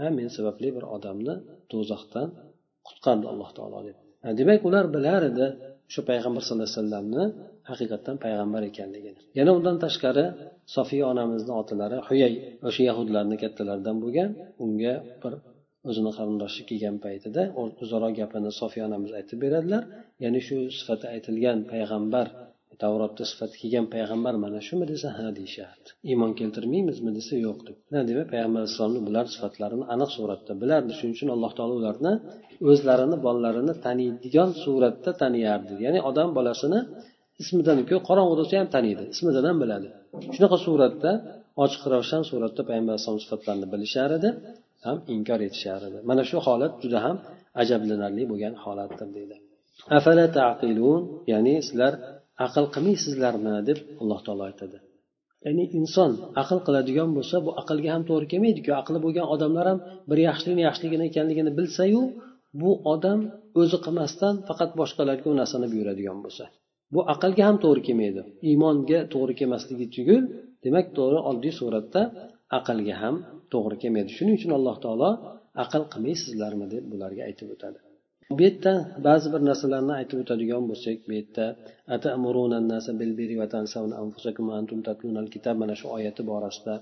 [0.00, 1.34] ha men sababli bir odamni
[1.72, 2.28] do'zaxdan
[2.88, 3.96] qutqardi alloh taolo deb.
[4.40, 5.46] Demak ular bilar edi
[5.92, 7.24] shu payg'ambar sallallohu alayhi vasallamni
[7.70, 9.20] haqiqatdan payg'ambar ekanligini.
[9.38, 10.24] Yana undan tashqari
[10.76, 12.34] sofiya onamizni otalari huyay
[12.68, 14.30] o'sha yahudlarni kattalaridan bo'lgan
[14.64, 15.32] unga bir
[15.88, 17.42] o'zini qarindoshi kelgan paytida
[17.82, 19.82] o'zaro gapini sofiya onamiz aytib beradilar.
[20.24, 22.26] Ya'ni shu sifati aytilgan payg'ambar
[22.82, 27.76] tavrotda sifati kelgan payg'ambar mana shumi desa ha deyishardi iymon keltirmaymizmi desa yo'q deb.
[28.10, 30.92] Demak payg'ambar alayhissalomni bular sifatlarini aniq suratda bilardi.
[30.98, 32.12] Shuning uchun alloh taolo ularni
[32.70, 35.72] o'zlarini bolalarini taniydigan suratda taniyardi.
[35.84, 36.80] Ya'ni odam bolasini
[37.42, 39.88] ismidan ko'p qorong'u bo'lsa ham taniydi ismidan ham biladi.
[40.34, 41.10] Shunaqa suratda
[41.64, 44.30] ochiq ravshan suratda payg'ambar alayhisalom sifatlarini bilishar edi.
[44.88, 47.16] Ham inkor etishar edi mana shu holat juda ham
[47.62, 49.36] ajablanarli bo'lgan holatdir deydi.
[49.98, 51.00] Afala taqilun?
[51.32, 51.92] Ya'ni sizlar
[52.46, 53.54] aql qilmaysizlarmi?
[53.68, 54.78] deb alloh taolo aytadi.
[55.46, 56.10] Ya'ni inson
[56.42, 58.70] aql qiladigan bo'lsa bu aqlga ham to'g'ri kelmaydiku.
[58.82, 59.78] Aqli bo'lgan odamlar ham
[60.10, 62.02] bir yaxshilikni yaxshiligini ekanligini bilsayu
[62.60, 63.20] bu odam
[63.60, 66.44] o'zi qilmasdan faqat boshqalarga u narsani buyuradigan bo'lsa.
[66.94, 68.22] Bu aqlga ham to'g'ri kelmaydi.
[68.50, 70.22] Iymonga to'g'ri kelmasligi tugul
[70.64, 72.02] demak to'g'ri oddiy suratda
[72.58, 73.16] aqlga ham
[73.52, 74.10] to'g'ri kelmaydi.
[74.16, 75.10] Shuning uchun alloh taolo
[75.64, 77.78] aql qilmaysizlarmi deb bularga aytib o'tadi.
[78.36, 78.72] Bu yerda
[79.08, 81.46] ba'zi bir narsalarni aytib o'tadigan bo'lsak bu yerda
[85.62, 86.74] mana shu oyati borasida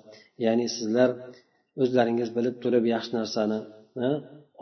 [0.45, 1.11] ya'ni sizlar
[1.83, 3.59] o'zlaringiz bilib turib yaxshi narsani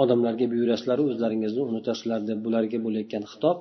[0.03, 3.59] odamlarga buyurasizlaru o'zlaringizni unutasizlar deb bularga bo'layotgan xitob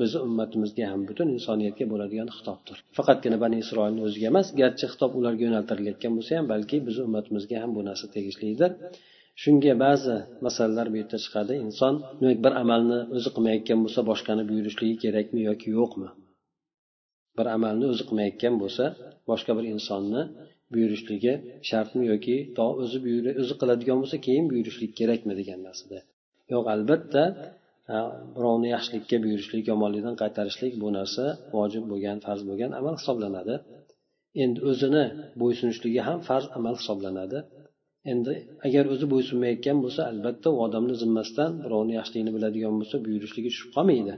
[0.00, 2.76] bizni ummatimizga ham butun insoniyatga bo'ladigan xitobdir.
[2.98, 7.70] Faqatgina bani isroilni o'ziga emas garchi xitob ularga yo'naltirilayotgan bo'lsa ham balki bizni ummatimizga ham
[7.76, 8.70] bu narsa tegishlidir.
[9.42, 11.54] Shunga ba'zi masalalar bu yerda chiqadi.
[11.66, 16.08] Inson demak bir amalni o'zi qilmayotgan bo'lsa boshqani buyurishligi kerakmi yoki yo'qmi?
[17.38, 18.84] Bir amalni o'zi qilmayotgan bo'lsa
[19.30, 20.22] boshqa bir insonni
[20.74, 21.32] buyurishligi
[21.68, 22.98] shartmi yoki to o'zi
[23.42, 25.98] o'zi qiladigan bo'lsa keyin buyurishlik kerakmi degan narsada.
[26.52, 27.22] Yo'q albatta
[28.36, 31.24] birovni yaxshilikka buyurishlik yomonlikdan qaytarishlik bu narsa
[31.56, 33.54] vojib bo'lgan farz bo'lgan amal hisoblanadi.
[34.44, 35.04] Endi o'zini
[35.42, 37.38] bo'ysunishligi ham farz amal hisoblanadi.
[38.12, 38.32] Endi
[38.66, 44.14] agar o'zi bo'ysunmayotgan bo'lsa albatta u odamni zimmasidan birovni yaxshiligini biladigan bo'lsa buyurishligi tushib qolmaydi.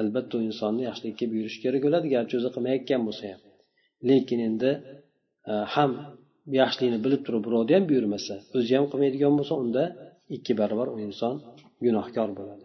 [0.00, 3.40] Albatta u insonni yaxshilikka buyurish kerak bo'ladi garchi o'zi qilmayotgan bo'lsa ham.
[4.08, 4.70] Lekin endi
[5.50, 5.90] e, ham
[6.60, 9.82] yaxshilikni bilib turib birovni ham buyurmasa o'zi ham qilmaydigan bo'lsa unda
[10.36, 11.34] ikki barobar u inson
[11.84, 12.64] gunohkor bo'ladi.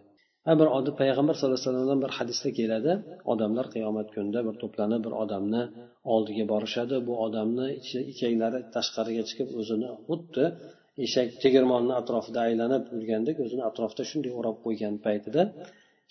[0.60, 2.92] Bir odam payg'ambar sallallohu alayhi vasallamdan bir hadisda keladi.
[3.32, 5.62] Odamlar qiyomat kunida bir to'planib bir odamni
[6.14, 6.96] oldiga borishadi.
[7.08, 7.66] Bu odamni
[8.12, 10.44] ichaklari tashqariga chiqib o'zini xuddi
[11.06, 15.42] eshak tegirmonni atrofida aylanib yurgandek o'zini atrofida shunday o'rab qo'ygan paytida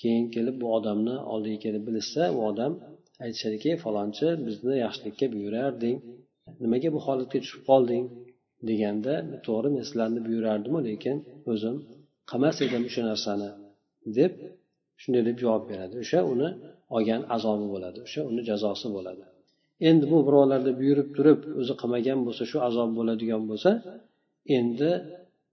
[0.02, 2.74] keyin kelib bu odamni oldiga kelib bilishsa u odam
[3.26, 5.98] aytishadiki falonchi bizni yaxshilikka buyurarding
[6.64, 8.06] nimaga bu holatga tushib qolding?
[8.70, 9.14] deganda
[9.48, 11.18] to'g'ri men sizlarni buyurardimu lekin
[11.52, 11.76] o'zim
[12.30, 13.50] qilmas edim o'sha narsani.
[14.18, 14.34] Deb
[15.02, 15.96] shunday deb javob beradi.
[16.04, 16.50] O'sha uni
[16.96, 17.98] olgan azobi bo'ladi.
[18.08, 19.24] O'sha uni jazosi bo'ladi.
[19.90, 23.72] Endi bu birovlarni buyurib turib o'zi qilmagan bo'lsa shu azob bo'ladigan bo'lsa
[24.58, 24.92] endi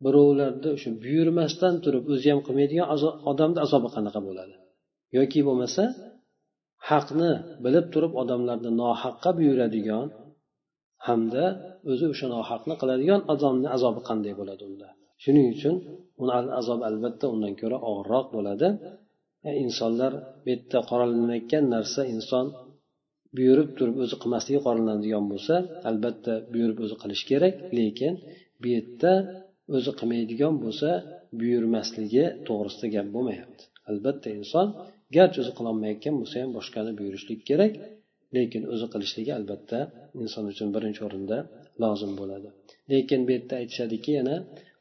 [0.04, 2.88] birovlarni o'sha buyurmasdan turib o'zi ham qilmaydigan
[3.30, 4.54] odamni azobi qanaqa bo'ladi?
[5.16, 5.82] Yoki bo'lmasa
[6.90, 7.30] haqni
[7.64, 10.06] bilib turib odamlarni nohaqqa buyuradigan
[11.06, 11.44] hamda
[11.90, 14.88] o'zi o'sha nohaqni qiladigan odamni azobi qanday bo'ladi unda?
[15.22, 15.74] Shuning uchun
[16.22, 18.68] uni azob albatta undan ko'ra og'irroq bo'ladi.
[19.48, 20.12] E, insonlar
[20.44, 22.46] bu yerda qoralanayotgan narsa inson
[23.36, 25.54] buyurib turib o'zi qilmasligi qoralanadigan bo'lsa
[25.90, 28.12] albatta buyurib o'zi qilish kerak lekin
[28.60, 29.12] bu yerda
[29.76, 30.88] o'zi qilmaydigan bo'lsa
[31.40, 33.62] buyurmasligi to'g'risida gap bo'lmayapti.
[33.90, 34.66] Albatta inson
[35.16, 37.72] garchi o'zi qilolmayotgan bo'lsa ham boshqani buyurishlik kerak
[38.36, 39.78] lekin o'zi qilishligi albatta
[40.22, 41.38] inson uchun birinchi o'rinda
[41.82, 42.48] lozim bo'ladi.
[42.92, 44.36] Lekin bu yerda aytishadiki yana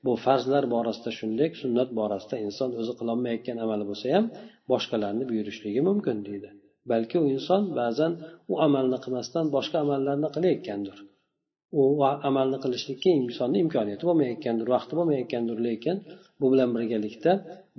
[0.05, 4.25] bu farzlar borasida shunday sunnat borasida inson o'zi qilolmayotgan amali bo'lsa ham
[4.71, 6.49] boshqalarni buyurishligi mumkin deydi.
[6.91, 8.11] Balki u inson ba'zan
[8.51, 10.97] u amalni qilmasdan boshqa amallarni qilayotgandir.
[11.81, 11.83] U
[12.29, 15.95] amalni qilishlikka insonni imkoniyati bo'lmayotgandir vaqti bo'lmayotgandir lekin
[16.39, 17.31] bu bilan birgalikda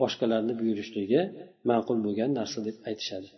[0.03, 1.21] boshqalarni buyurishligi
[1.71, 3.29] ma'qul bo'lgan narsa deb aytishadi.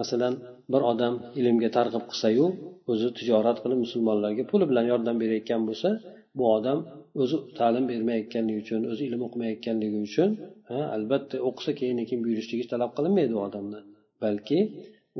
[0.00, 0.34] Masalan
[0.72, 2.46] bir odam ilmga targ'ib qilsayu
[2.92, 5.90] o'zi tijorat qilib musulmonlarga puli bilan yordam berayotgan bo'lsa
[6.38, 6.78] bu odam
[7.22, 10.30] o'zi ta'lim bermayotganligi uchun o'zi ilm o'qimayotganligi uchun
[10.70, 13.84] ha albatta o'qisa keyin keyin buyurishligi talab qilinmaydi u odamdan.
[14.22, 14.58] Balki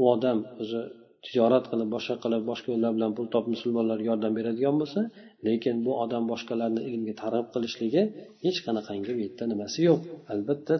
[0.00, 0.80] u odam o'zi
[1.26, 5.00] tijorat qilib boshqa qilib boshqa yo'llar bilan pul topib musulmonlarga yordam beradigan bo'lsa
[5.46, 8.02] lekin bu odam boshqalarni ilmga targ'ib qilishligi
[8.44, 10.00] hech qanaqangi bu yerda nimasi yo'q.
[10.32, 10.74] Albatta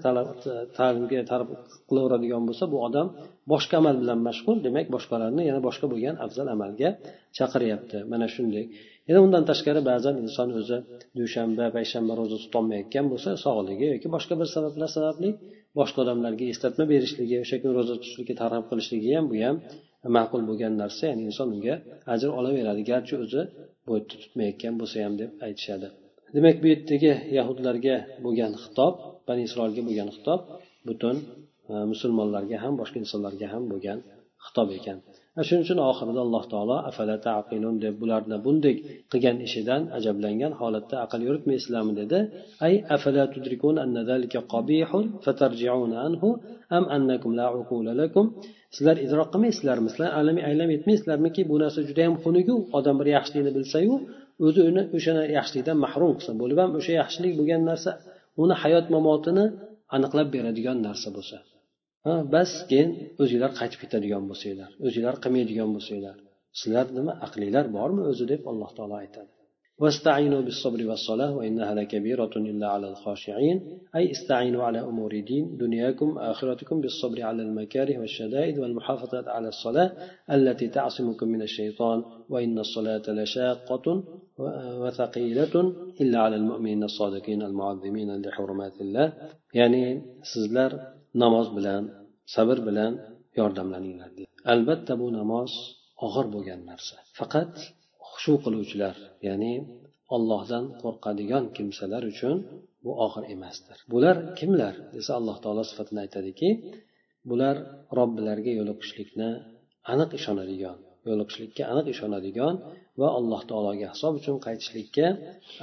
[0.79, 3.07] ta'limga targ'ib qilaveradigan bo'lsa bu odam
[3.53, 6.89] boshqa amal bilan mashg'ul demak boshqalarni yana boshqa bo'lgan afzal amalga
[7.39, 7.97] chaqiryapti.
[8.13, 8.65] Mana shunday.
[9.09, 10.77] Yana undan tashqari ba'zan inson o'zi
[11.19, 15.31] dushanba payshanba ro'za tutolmayotgan bo'lsa sog'ligi yoki boshqa bir sabablar sababli
[15.79, 19.57] boshqa odamlarga eslatma berishligi o'sha kuni ro'za tutishlikka targ'ib qilishligi ham bu ham
[20.17, 21.05] ma'qul bo'lgan narsa.
[21.11, 21.75] Ya'ni inson unga
[22.15, 23.43] ajr olaveradi garchi o'zi
[23.87, 25.89] bu yerda tutmayotgan bo'lsa ham deb aytishadi.
[26.35, 28.95] Demak bu yerdagi yahudlarga bo'lgan xitob
[29.29, 30.41] bani isroilga bo'lgan xitob
[30.89, 31.17] butun
[31.73, 33.99] e, musulmonlarga ham boshqa insonlarga ham bo'lgan
[34.47, 34.99] xitob ekan.
[35.47, 37.75] Shuning uchun oxirida alloh taolo afala taqilun?
[37.85, 38.75] deb bularni bunday
[39.13, 42.19] qilgan ishidan ajablangan holatda aql yuritmaysizlarmi dedi.
[42.67, 46.29] Ay afala tudrikun anna zalika qabihun fatarji'un anhu
[46.77, 48.25] am annakum la uqula lakum?
[48.77, 50.11] Sizlar idrok qilmaysizlarmi sizlar
[50.51, 53.95] aylam yetmaysizlarmiki bu narsa juda yam xunuku odam bir yaxshilikni bilsayu
[54.47, 57.91] o'zi uni o'sha yaxshilikdan mahrum qilsa bo'lib ham o'sha yaxshilik bo'lgan narsa
[58.43, 59.45] uni hayot mamotini
[59.97, 61.39] aniqlab beradigan narsa bo'lsa.
[62.35, 62.91] Bas keyin
[63.23, 66.17] o'zinglar qaytib ketadigan bo'lsanglar o'zinglar qilmaydigan bo'lsanglar
[66.61, 69.31] sizlar nima aqlinglar bormi o'zi deb alloh taolo aytadi.
[69.83, 76.81] واستعينوا بالصبر والصلاة وإنها لكبيرة إلا على الخاشعين أي استعينوا على أمور دين دنياكم آخرتكم
[76.81, 79.93] بالصبر على المكاره والشدائد والمحافظة على الصلاة
[80.31, 84.05] التي تعصمكم من الشيطان وإن الصلاة لشاقة
[84.83, 85.55] وثقيلة
[86.01, 89.13] إلا على المؤمنين الصادقين المعظمين لحرمات الله
[89.55, 91.83] يعني سزلر namoz bilan
[92.35, 92.93] sabr bilan
[93.39, 95.53] yordamlaninglar deydi albatta bu namoz
[96.07, 96.97] og'ir bo'lgan narsa.
[97.19, 97.53] Faqat
[98.11, 98.97] xushu qiluvchilar
[99.29, 99.55] ya'ni
[100.15, 102.37] ollohdan qo'rqadigan kimsalar uchun
[102.85, 103.79] bu og'ir emasdir.
[103.93, 106.49] Bular kimlar desa alloh taolo sifatini aytadiki
[107.31, 107.57] bular
[107.99, 109.31] robbilariga yo'liqishlikni
[109.93, 112.55] aniq ishonadigan yo'liqishlikka aniq ishonadigan
[113.01, 115.07] va alloh taologa hisob uchun qaytishlikka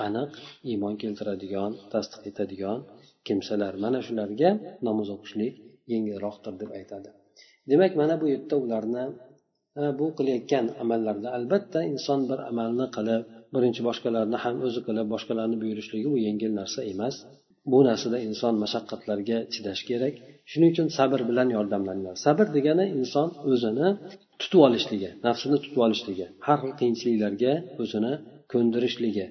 [0.08, 0.32] aniq
[0.72, 2.80] iymon keltiradigan tasdiq etadigan
[3.28, 4.50] kimsalar mana shularga
[4.88, 5.54] namoz o'qishlik
[5.94, 7.10] yengilroqdir deb aytadi.
[7.72, 9.04] Demak mana bu yerda ularni
[10.00, 13.22] bu qilayotgan amallarda albatta inson bir amalni qilib
[13.56, 17.16] birinchi boshqalarni ham o'zi qilib boshqalarni buyurishligi bu yengil narsa emas.
[17.72, 20.14] Bu narsada inson mashaqqatlarga chidash kerak.
[20.52, 23.88] Shuning uchun sabr bilan yordamlaniladi sabr degani inson o'zini
[24.42, 28.14] tutib olishligi nafsini tutib olishligi har xil qiyinchiliklarga o'zini
[28.54, 29.26] ko'ndirishligi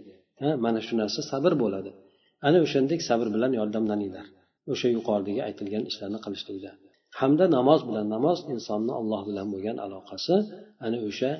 [0.65, 1.91] mana shu narsa sabr bo'ladi.
[2.47, 4.27] Ana o'shandek sabr bilan yordamlaninglar.
[4.73, 6.71] O'sha yuqoridagi aytilgan ishlarni qilishlikda.
[7.21, 10.37] Hamda namoz bilan namoz insonni alloh bilan bo'lgan aloqasi
[10.87, 11.31] ana o'sha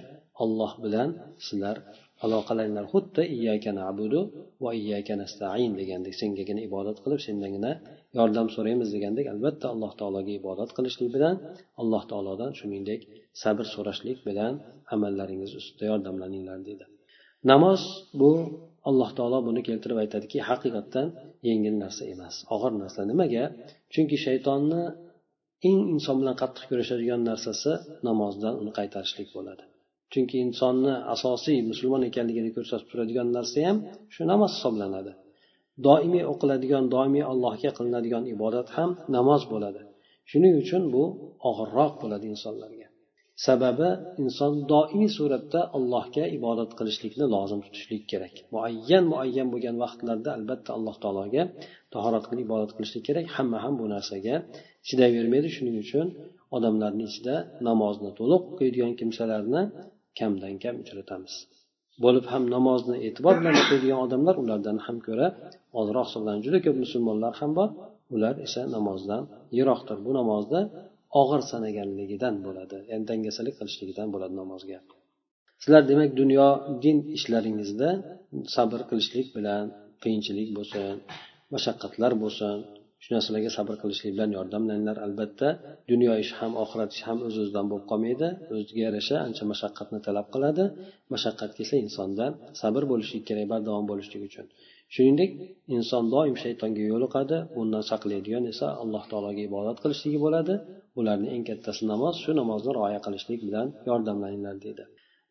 [0.43, 1.09] olloh bilan
[1.47, 1.77] sizlar
[2.25, 4.21] aloqalaringlar xuddi iyyaka nabudu
[4.65, 7.73] va iyyaka nastain degandek sengagina ibodat qilib sendangina
[8.19, 11.35] yordam so'raymiz degandek albatta alloh taologa ibodat qilishlik bilan
[11.81, 13.01] alloh taolodan shuningdek
[13.43, 14.53] sabr so'rashlik bilan
[14.95, 16.85] amallaringiz ustida yordamlaninglar deydi.
[17.51, 17.81] Namoz
[18.21, 18.31] bu
[18.89, 21.07] alloh taolo buni keltirib aytadiki haqiqatdan
[21.49, 23.01] yengil narsa emas og'ir narsa.
[23.11, 23.45] Nimaga?
[23.93, 24.83] Chunki shaytonni
[25.69, 27.73] eng inson bilan qattiq kurashadigan narsasi
[28.09, 29.65] namozdan uni qaytarishlik bo'ladi.
[30.13, 33.79] Chunki insonni asosiy musulmon ekanligini ko'rsatib turadigan narsa ham
[34.15, 35.13] shu namoz hisoblanadi.
[35.87, 39.81] Doimiy o'qiladigan doimiy allohga qilinadigan ibodat ham namoz bo'ladi.
[40.31, 41.03] Shuning uchun bu
[41.49, 42.84] og'irroq bo'ladi insonlarga.
[43.47, 43.89] Sababi
[44.23, 48.35] inson doimiy suratda allohga ibodat qilishlikni lozim tutishlik kerak.
[48.55, 51.43] Muayyan muayyan bo'lgan vaqtlarda albatta alloh taologa
[51.95, 53.27] tahorat qilib ibodat qilishlik kerak.
[53.37, 54.35] Hamma ham bu narsaga
[54.89, 56.07] chidayvermaydi shuning uchun
[56.57, 57.35] odamlarni ichida
[57.69, 59.63] namozni to'liq o'qiydigan kimsalarni
[60.19, 61.35] kamdan kam uchratamiz.
[62.05, 65.27] Bo'lib ham namozni e'tibor bilan o'qiydigan odamlar ulardan ham ko'ra
[65.81, 67.71] ozroq hisoblanadi juda ko'p musulmonlar ham bor.
[68.15, 69.23] Ular esa namozdan
[69.59, 69.97] yiroqdir.
[70.07, 70.61] Bu namozda
[71.21, 74.79] og'ir sanaganligidan bo'ladi ya'ni dangasalik qilishligidan bo'ladi namozga.
[75.63, 76.47] Sizlar demak dunyo
[76.85, 77.89] din ishlaringizda
[78.57, 79.65] sabr qilishlik bilan
[80.03, 80.95] qiyinchilik bo'lsin
[81.55, 82.57] mashaqqatlar bo'lsin
[83.03, 84.97] shu narsalarga sabr qilishlik bilan yordamlaninglar.
[85.07, 85.49] Albatta
[85.91, 90.27] dunyo ishi ham oxirat ishi ham o'z o'zidan bo'lib qolmaydi o'ziga yarasha ancha mashaqqatni talab
[90.35, 90.65] qiladi.
[91.15, 92.27] Mashaqqat kelsa insonda
[92.63, 94.47] sabr bo'lishlik kerak bardavom bo'lishlik uchun.
[94.95, 95.31] Shuningdek
[95.77, 100.55] inson doim shaytonga yo'liqadi bundan saqlaydigan esa alloh taologa ibodat qilishligi bo'ladi.
[100.97, 104.85] Bularni eng kattasi namoz shu namozni rioya qilishlik bilan yordamlaninglar deydi.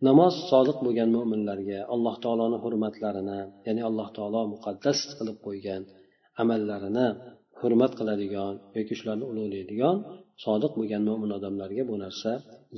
[0.07, 5.81] Namoz sodiq bo'lgan mo'minlarga alloh taoloni hurmatlarini ya'ni alloh taolo muqaddas qilib qo'ygan
[6.41, 7.07] amallarini
[7.61, 9.95] hurmat qiladigan yoki shularni ulug'laydigan
[10.45, 12.31] sodiq bo'lgan mo'min odamlarga bu narsa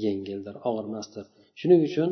[0.05, 1.25] yengildir og'irmasdir.
[1.59, 2.09] Shuning uchun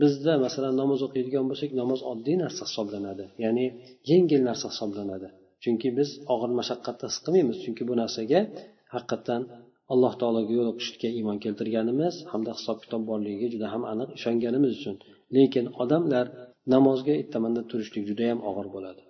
[0.00, 3.24] bizda masalan namoz o'qiydigan bo'lsak namoz oddiy narsa hisoblanadi.
[3.44, 3.66] Ya'ni
[4.10, 5.28] yengil narsa hisoblanadi.
[5.62, 7.56] Chunki biz og'ir mashaqqatni his qilmaymiz.
[7.64, 8.40] Chunki bu narsaga
[8.94, 9.42] haqiqatdan
[9.92, 14.96] alloh taologa yo'liqishga iymon keltirganimiz hamda hisob kitob borligiga juda ham aniq ishonganimiz uchun.
[15.36, 16.26] Lekin odamlar
[16.74, 19.02] namozga ertamanda turishlik judayam og'ir bo'ladi.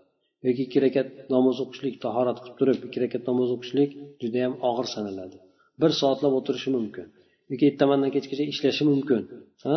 [0.47, 3.91] Yoki ikki rakat namoz o'qishlik tahorat qilib turib ikki rakat namoz o'qishlik
[4.23, 5.37] judayam og'ir sanaladi.
[5.81, 7.07] Bir soatlab o'tirishi mumkin.
[7.51, 9.23] Yoki ertamandan kechgacha ishlashi mumkin
[9.67, 9.77] ha?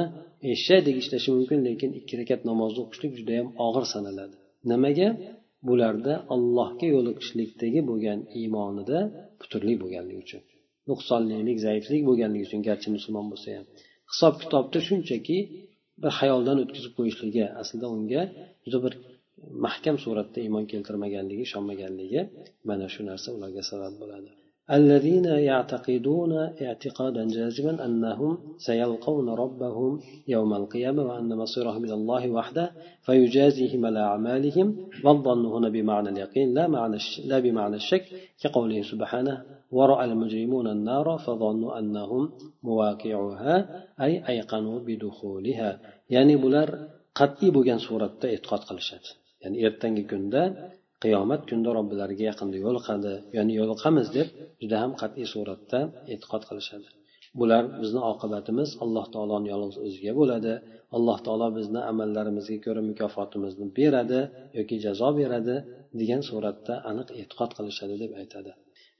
[0.53, 4.35] Eshakdek ishlashi mumkin lekin ikki rakat namozni o'qishlik judayam og'ir sanaladi
[4.71, 5.09] nimaga?
[5.67, 8.97] Bularda allohga yo'liqishlikdagi bo'lgan iymonida
[9.41, 10.41] puturlik bo'lganligi uchun
[10.89, 13.65] nuqsonlilik zaiflik bo'lganligi uchun garchi musulmon bo'lsa ham.
[14.11, 15.37] Hisob kitobda shunchaki
[16.01, 18.21] bir xayoldan o'tkazib qo'yishligi aslida unga
[18.65, 18.93] juda bir
[19.65, 22.21] mahkam suratda iymon keltirmaganligi ishonmaganligi
[22.69, 24.29] mana shu narsa ularga sabab bo'ladi.
[24.71, 32.71] الذين يعتقدون اعتقادا جازما أنهم سيلقون ربهم يوم القيامة وأن مصيرهم إلى الله وحده
[33.01, 38.05] فيجازيهم على أعمالهم والظن هنا بمعنى اليقين لا, معنى لا بمعنى الشك
[38.41, 42.31] كقوله سبحانه ورأى المجرمون النار فظنوا أنهم
[42.63, 45.79] مواقعها أي أيقنوا بدخولها.
[46.09, 46.69] يعني بلر
[47.19, 49.09] qat'iy bo'lgan suratda e'tiqod qilishadi.
[49.43, 50.41] ya'ni ertangi kunda
[51.03, 54.27] qiyomat kunida robbilariga yaqinda yo'liqadi ya'ni yo'liqamiz deb
[54.61, 55.79] juda ham qat'iy suratda
[56.13, 56.87] e'tiqod qilishadi.
[57.39, 60.53] Bular bizni oqibatimiz alloh taoloni yolg'iz o'ziga bo'ladi
[60.97, 64.19] alloh taolo bizni amallarimizga ko'ra mukofotimizni beradi
[64.57, 65.55] yoki jazo beradi
[65.99, 68.51] degan suratda aniq e'tiqod qilishadi deb aytadi.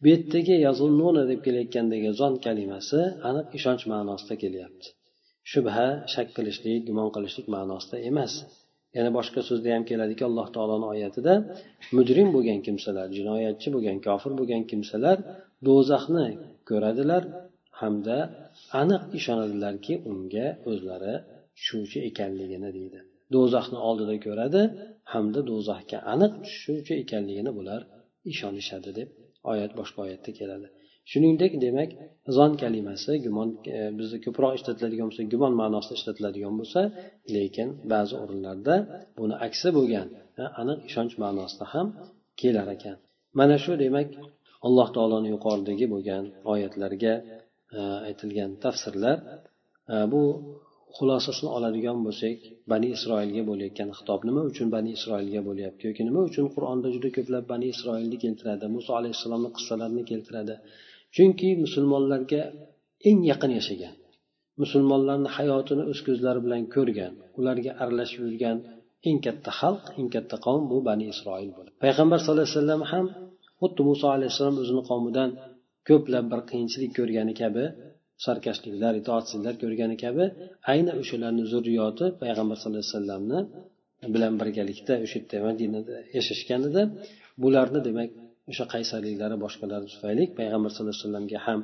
[0.02, 4.88] Bu yerdagi yazunnuna deb kelayotgandagi zon kalimasi aniq ishonch ma'nosida kelyapti.
[5.52, 8.34] Shubha shak qilishlik gumon qilishlik ma'nosida emas.
[8.98, 11.34] Yana boshqa so'zda ham keladiki alloh taoloni oyatida
[11.98, 15.18] mujrim bo'lgan kimsalar jinoyatchi bo'lgan kofir bo'lgan kimsalar
[15.68, 16.28] do'zaxni
[16.70, 17.24] ko'radilar
[17.82, 18.18] hamda
[18.82, 21.14] aniq ishonadilarki unga o'zlari
[21.58, 23.00] tushuvchi ekanligini deydi.
[23.36, 24.62] Do'zaxni oldida ko'radi
[25.14, 27.82] hamda do'zaxga aniq tushuvchi ekanligini bular
[28.32, 29.10] ishonishadi deb
[29.52, 30.68] oyat boshqa oyatda keladi.
[31.12, 31.90] Shuningdek demak
[32.38, 36.82] zon kalimasi gumon e, bizda ko'proq ishlatiladigan bo'lsa gumon ma'nosida ishlatiladigan bo'lsa
[37.36, 38.76] lekin ba'zi o'rinlarda
[39.20, 40.08] buni aksi bo'lgan
[40.62, 41.88] aniq ishonch ma'nosida ham
[42.42, 42.98] kelar ekan.
[43.40, 44.08] Mana shu demak
[44.68, 47.14] alloh taoloni yuqoridagi bo'lgan oyatlarga
[47.78, 49.18] e, aytilgan tafsirlar
[49.94, 50.22] e, bu
[50.98, 52.38] xulosasini oladigan bo'lsak
[52.72, 57.44] bani isroilga bo'layotgan xitob nima uchun bani isroilga bo'lyapti yoki nima uchun qur'onda juda ko'plab
[57.54, 60.56] bani isroilni keltiradi muso alayhissalomni qissalarini keltiradi?
[61.16, 62.42] Chunki musulmonlarga
[63.10, 63.96] eng yaqin yashagan
[64.62, 68.58] musulmonlarni hayotini o'z ko'zlari bilan ko'rgan ularga aralashib yurgan
[69.08, 71.76] eng katta xalq eng katta qavm bu bani isroil bo'ladi.
[71.84, 73.06] Payg'ambar sallallohu alayhi vasallam ham
[73.62, 75.30] xuddi muso alayhissalom o'zini qavmidan
[75.90, 77.64] ko'plab bir qiyinchilik ko'rgani kabi
[78.26, 80.24] sarkashliklar itoatsizliklar ko'rgani kabi
[80.72, 83.40] ayni o'shalarni zurriyoti payg'ambar sallallohu alayhi vasallamni
[84.14, 86.82] bilan birgalikda o'sha yerda madinada yashashganida
[87.44, 88.10] bularni demak
[88.52, 91.60] o'sha qaysarliklari boshqalari tufayli payg'ambar sallallohu alayhi vasallamga ham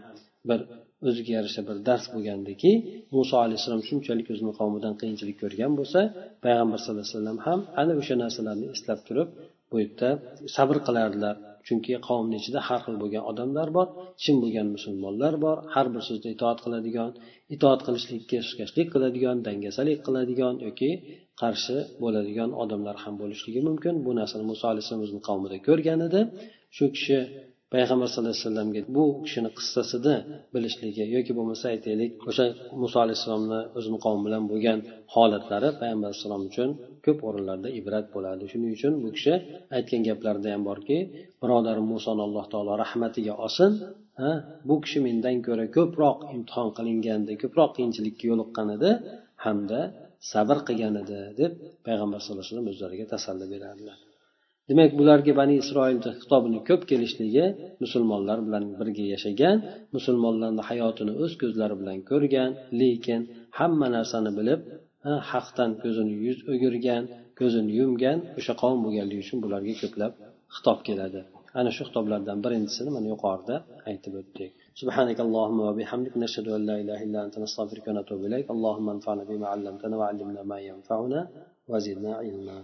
[0.50, 0.60] bir
[1.08, 2.72] o'ziga yarasha bir dars bo'lgandiki
[3.16, 6.00] muso alayhissalom shunchalik o'zini qavmidan qiyinchilik ko'rgan bo'lsa
[6.46, 9.30] payg'ambar sallallohu alayhi vasallam ham ana o'sha narsalarni eslab turib
[9.72, 10.10] bu yerda
[10.56, 11.36] sabr qilardilar.
[11.68, 13.88] Chunki qavmni ichida har xil bo'lgan odamlar bor
[14.24, 17.12] chin bo'lgan musulmonlar bor har bir so'zda itoat qiladigan
[17.56, 20.92] itoat qilishlikka suskashlik qiladigan dangasalik qiladigan yoki
[21.42, 23.94] qarshi bo'ladigan odamlar ham bo'lishligi mumkin.
[24.06, 26.22] Bu narsani muso alayhissalom o'zini qavmida ko'rgan edi.
[26.76, 27.18] Shu kishi
[27.74, 30.14] payg'ambar sallallohu alayhi vasallamga bu kishini qissasida
[30.54, 32.46] bilishligi yoki bo'lmasa aytaylik o'sha
[32.82, 34.80] muso alayhissalomni o'zini qavmi bilan bo'lgan
[35.14, 36.70] holatlari payg'ambar alayhissalom uchun
[37.06, 38.44] ko'p o'rinlarda ibrat bo'ladi.
[38.52, 39.34] Shuning uchun bu kishi
[39.78, 40.98] aytgan gaplarida ham borki
[41.42, 43.72] birodarim musoni alloh taolo rahmatiga olsin
[44.22, 44.32] ha
[44.70, 48.90] bu kishi mendan ko'ra ko'proq imtihon qilinganda ko'proq qiyinchilikka yo'liqqan edi
[49.46, 49.80] hamda
[50.32, 51.52] sabr qilgan edi deb
[51.88, 54.00] payg'ambar sallallohu alayhi vasallam o'zlariga tasalli beradilar
[54.71, 57.47] demak bularga bani isroilni xitobini ko'p kelishligi
[57.83, 59.57] musulmonlar bilan birga yashagan
[59.97, 63.21] musulmonlarni hayotini o'z ko'zlari bilan ko'rgan lekin
[63.59, 64.61] hamma narsani bilib
[65.33, 67.03] haqdan ko'zini yuz o'girgan
[67.41, 70.13] ko'zini yumgan o'sha qavm bo'lganligi uchun bularga ko'plab
[70.55, 71.21] xitob keladi
[71.59, 73.57] ana shu xitoblardan birinchisini mana yuqorida
[73.91, 78.87] aytib o'tdik سبحانك اللهم وبحمدك نشهد أن لا إله إلا أنت نستغفرك ونتوب إليك اللهم
[78.97, 81.21] انفعنا بما علمتنا وعلمنا ما ينفعنا
[81.71, 82.59] وزدنا علما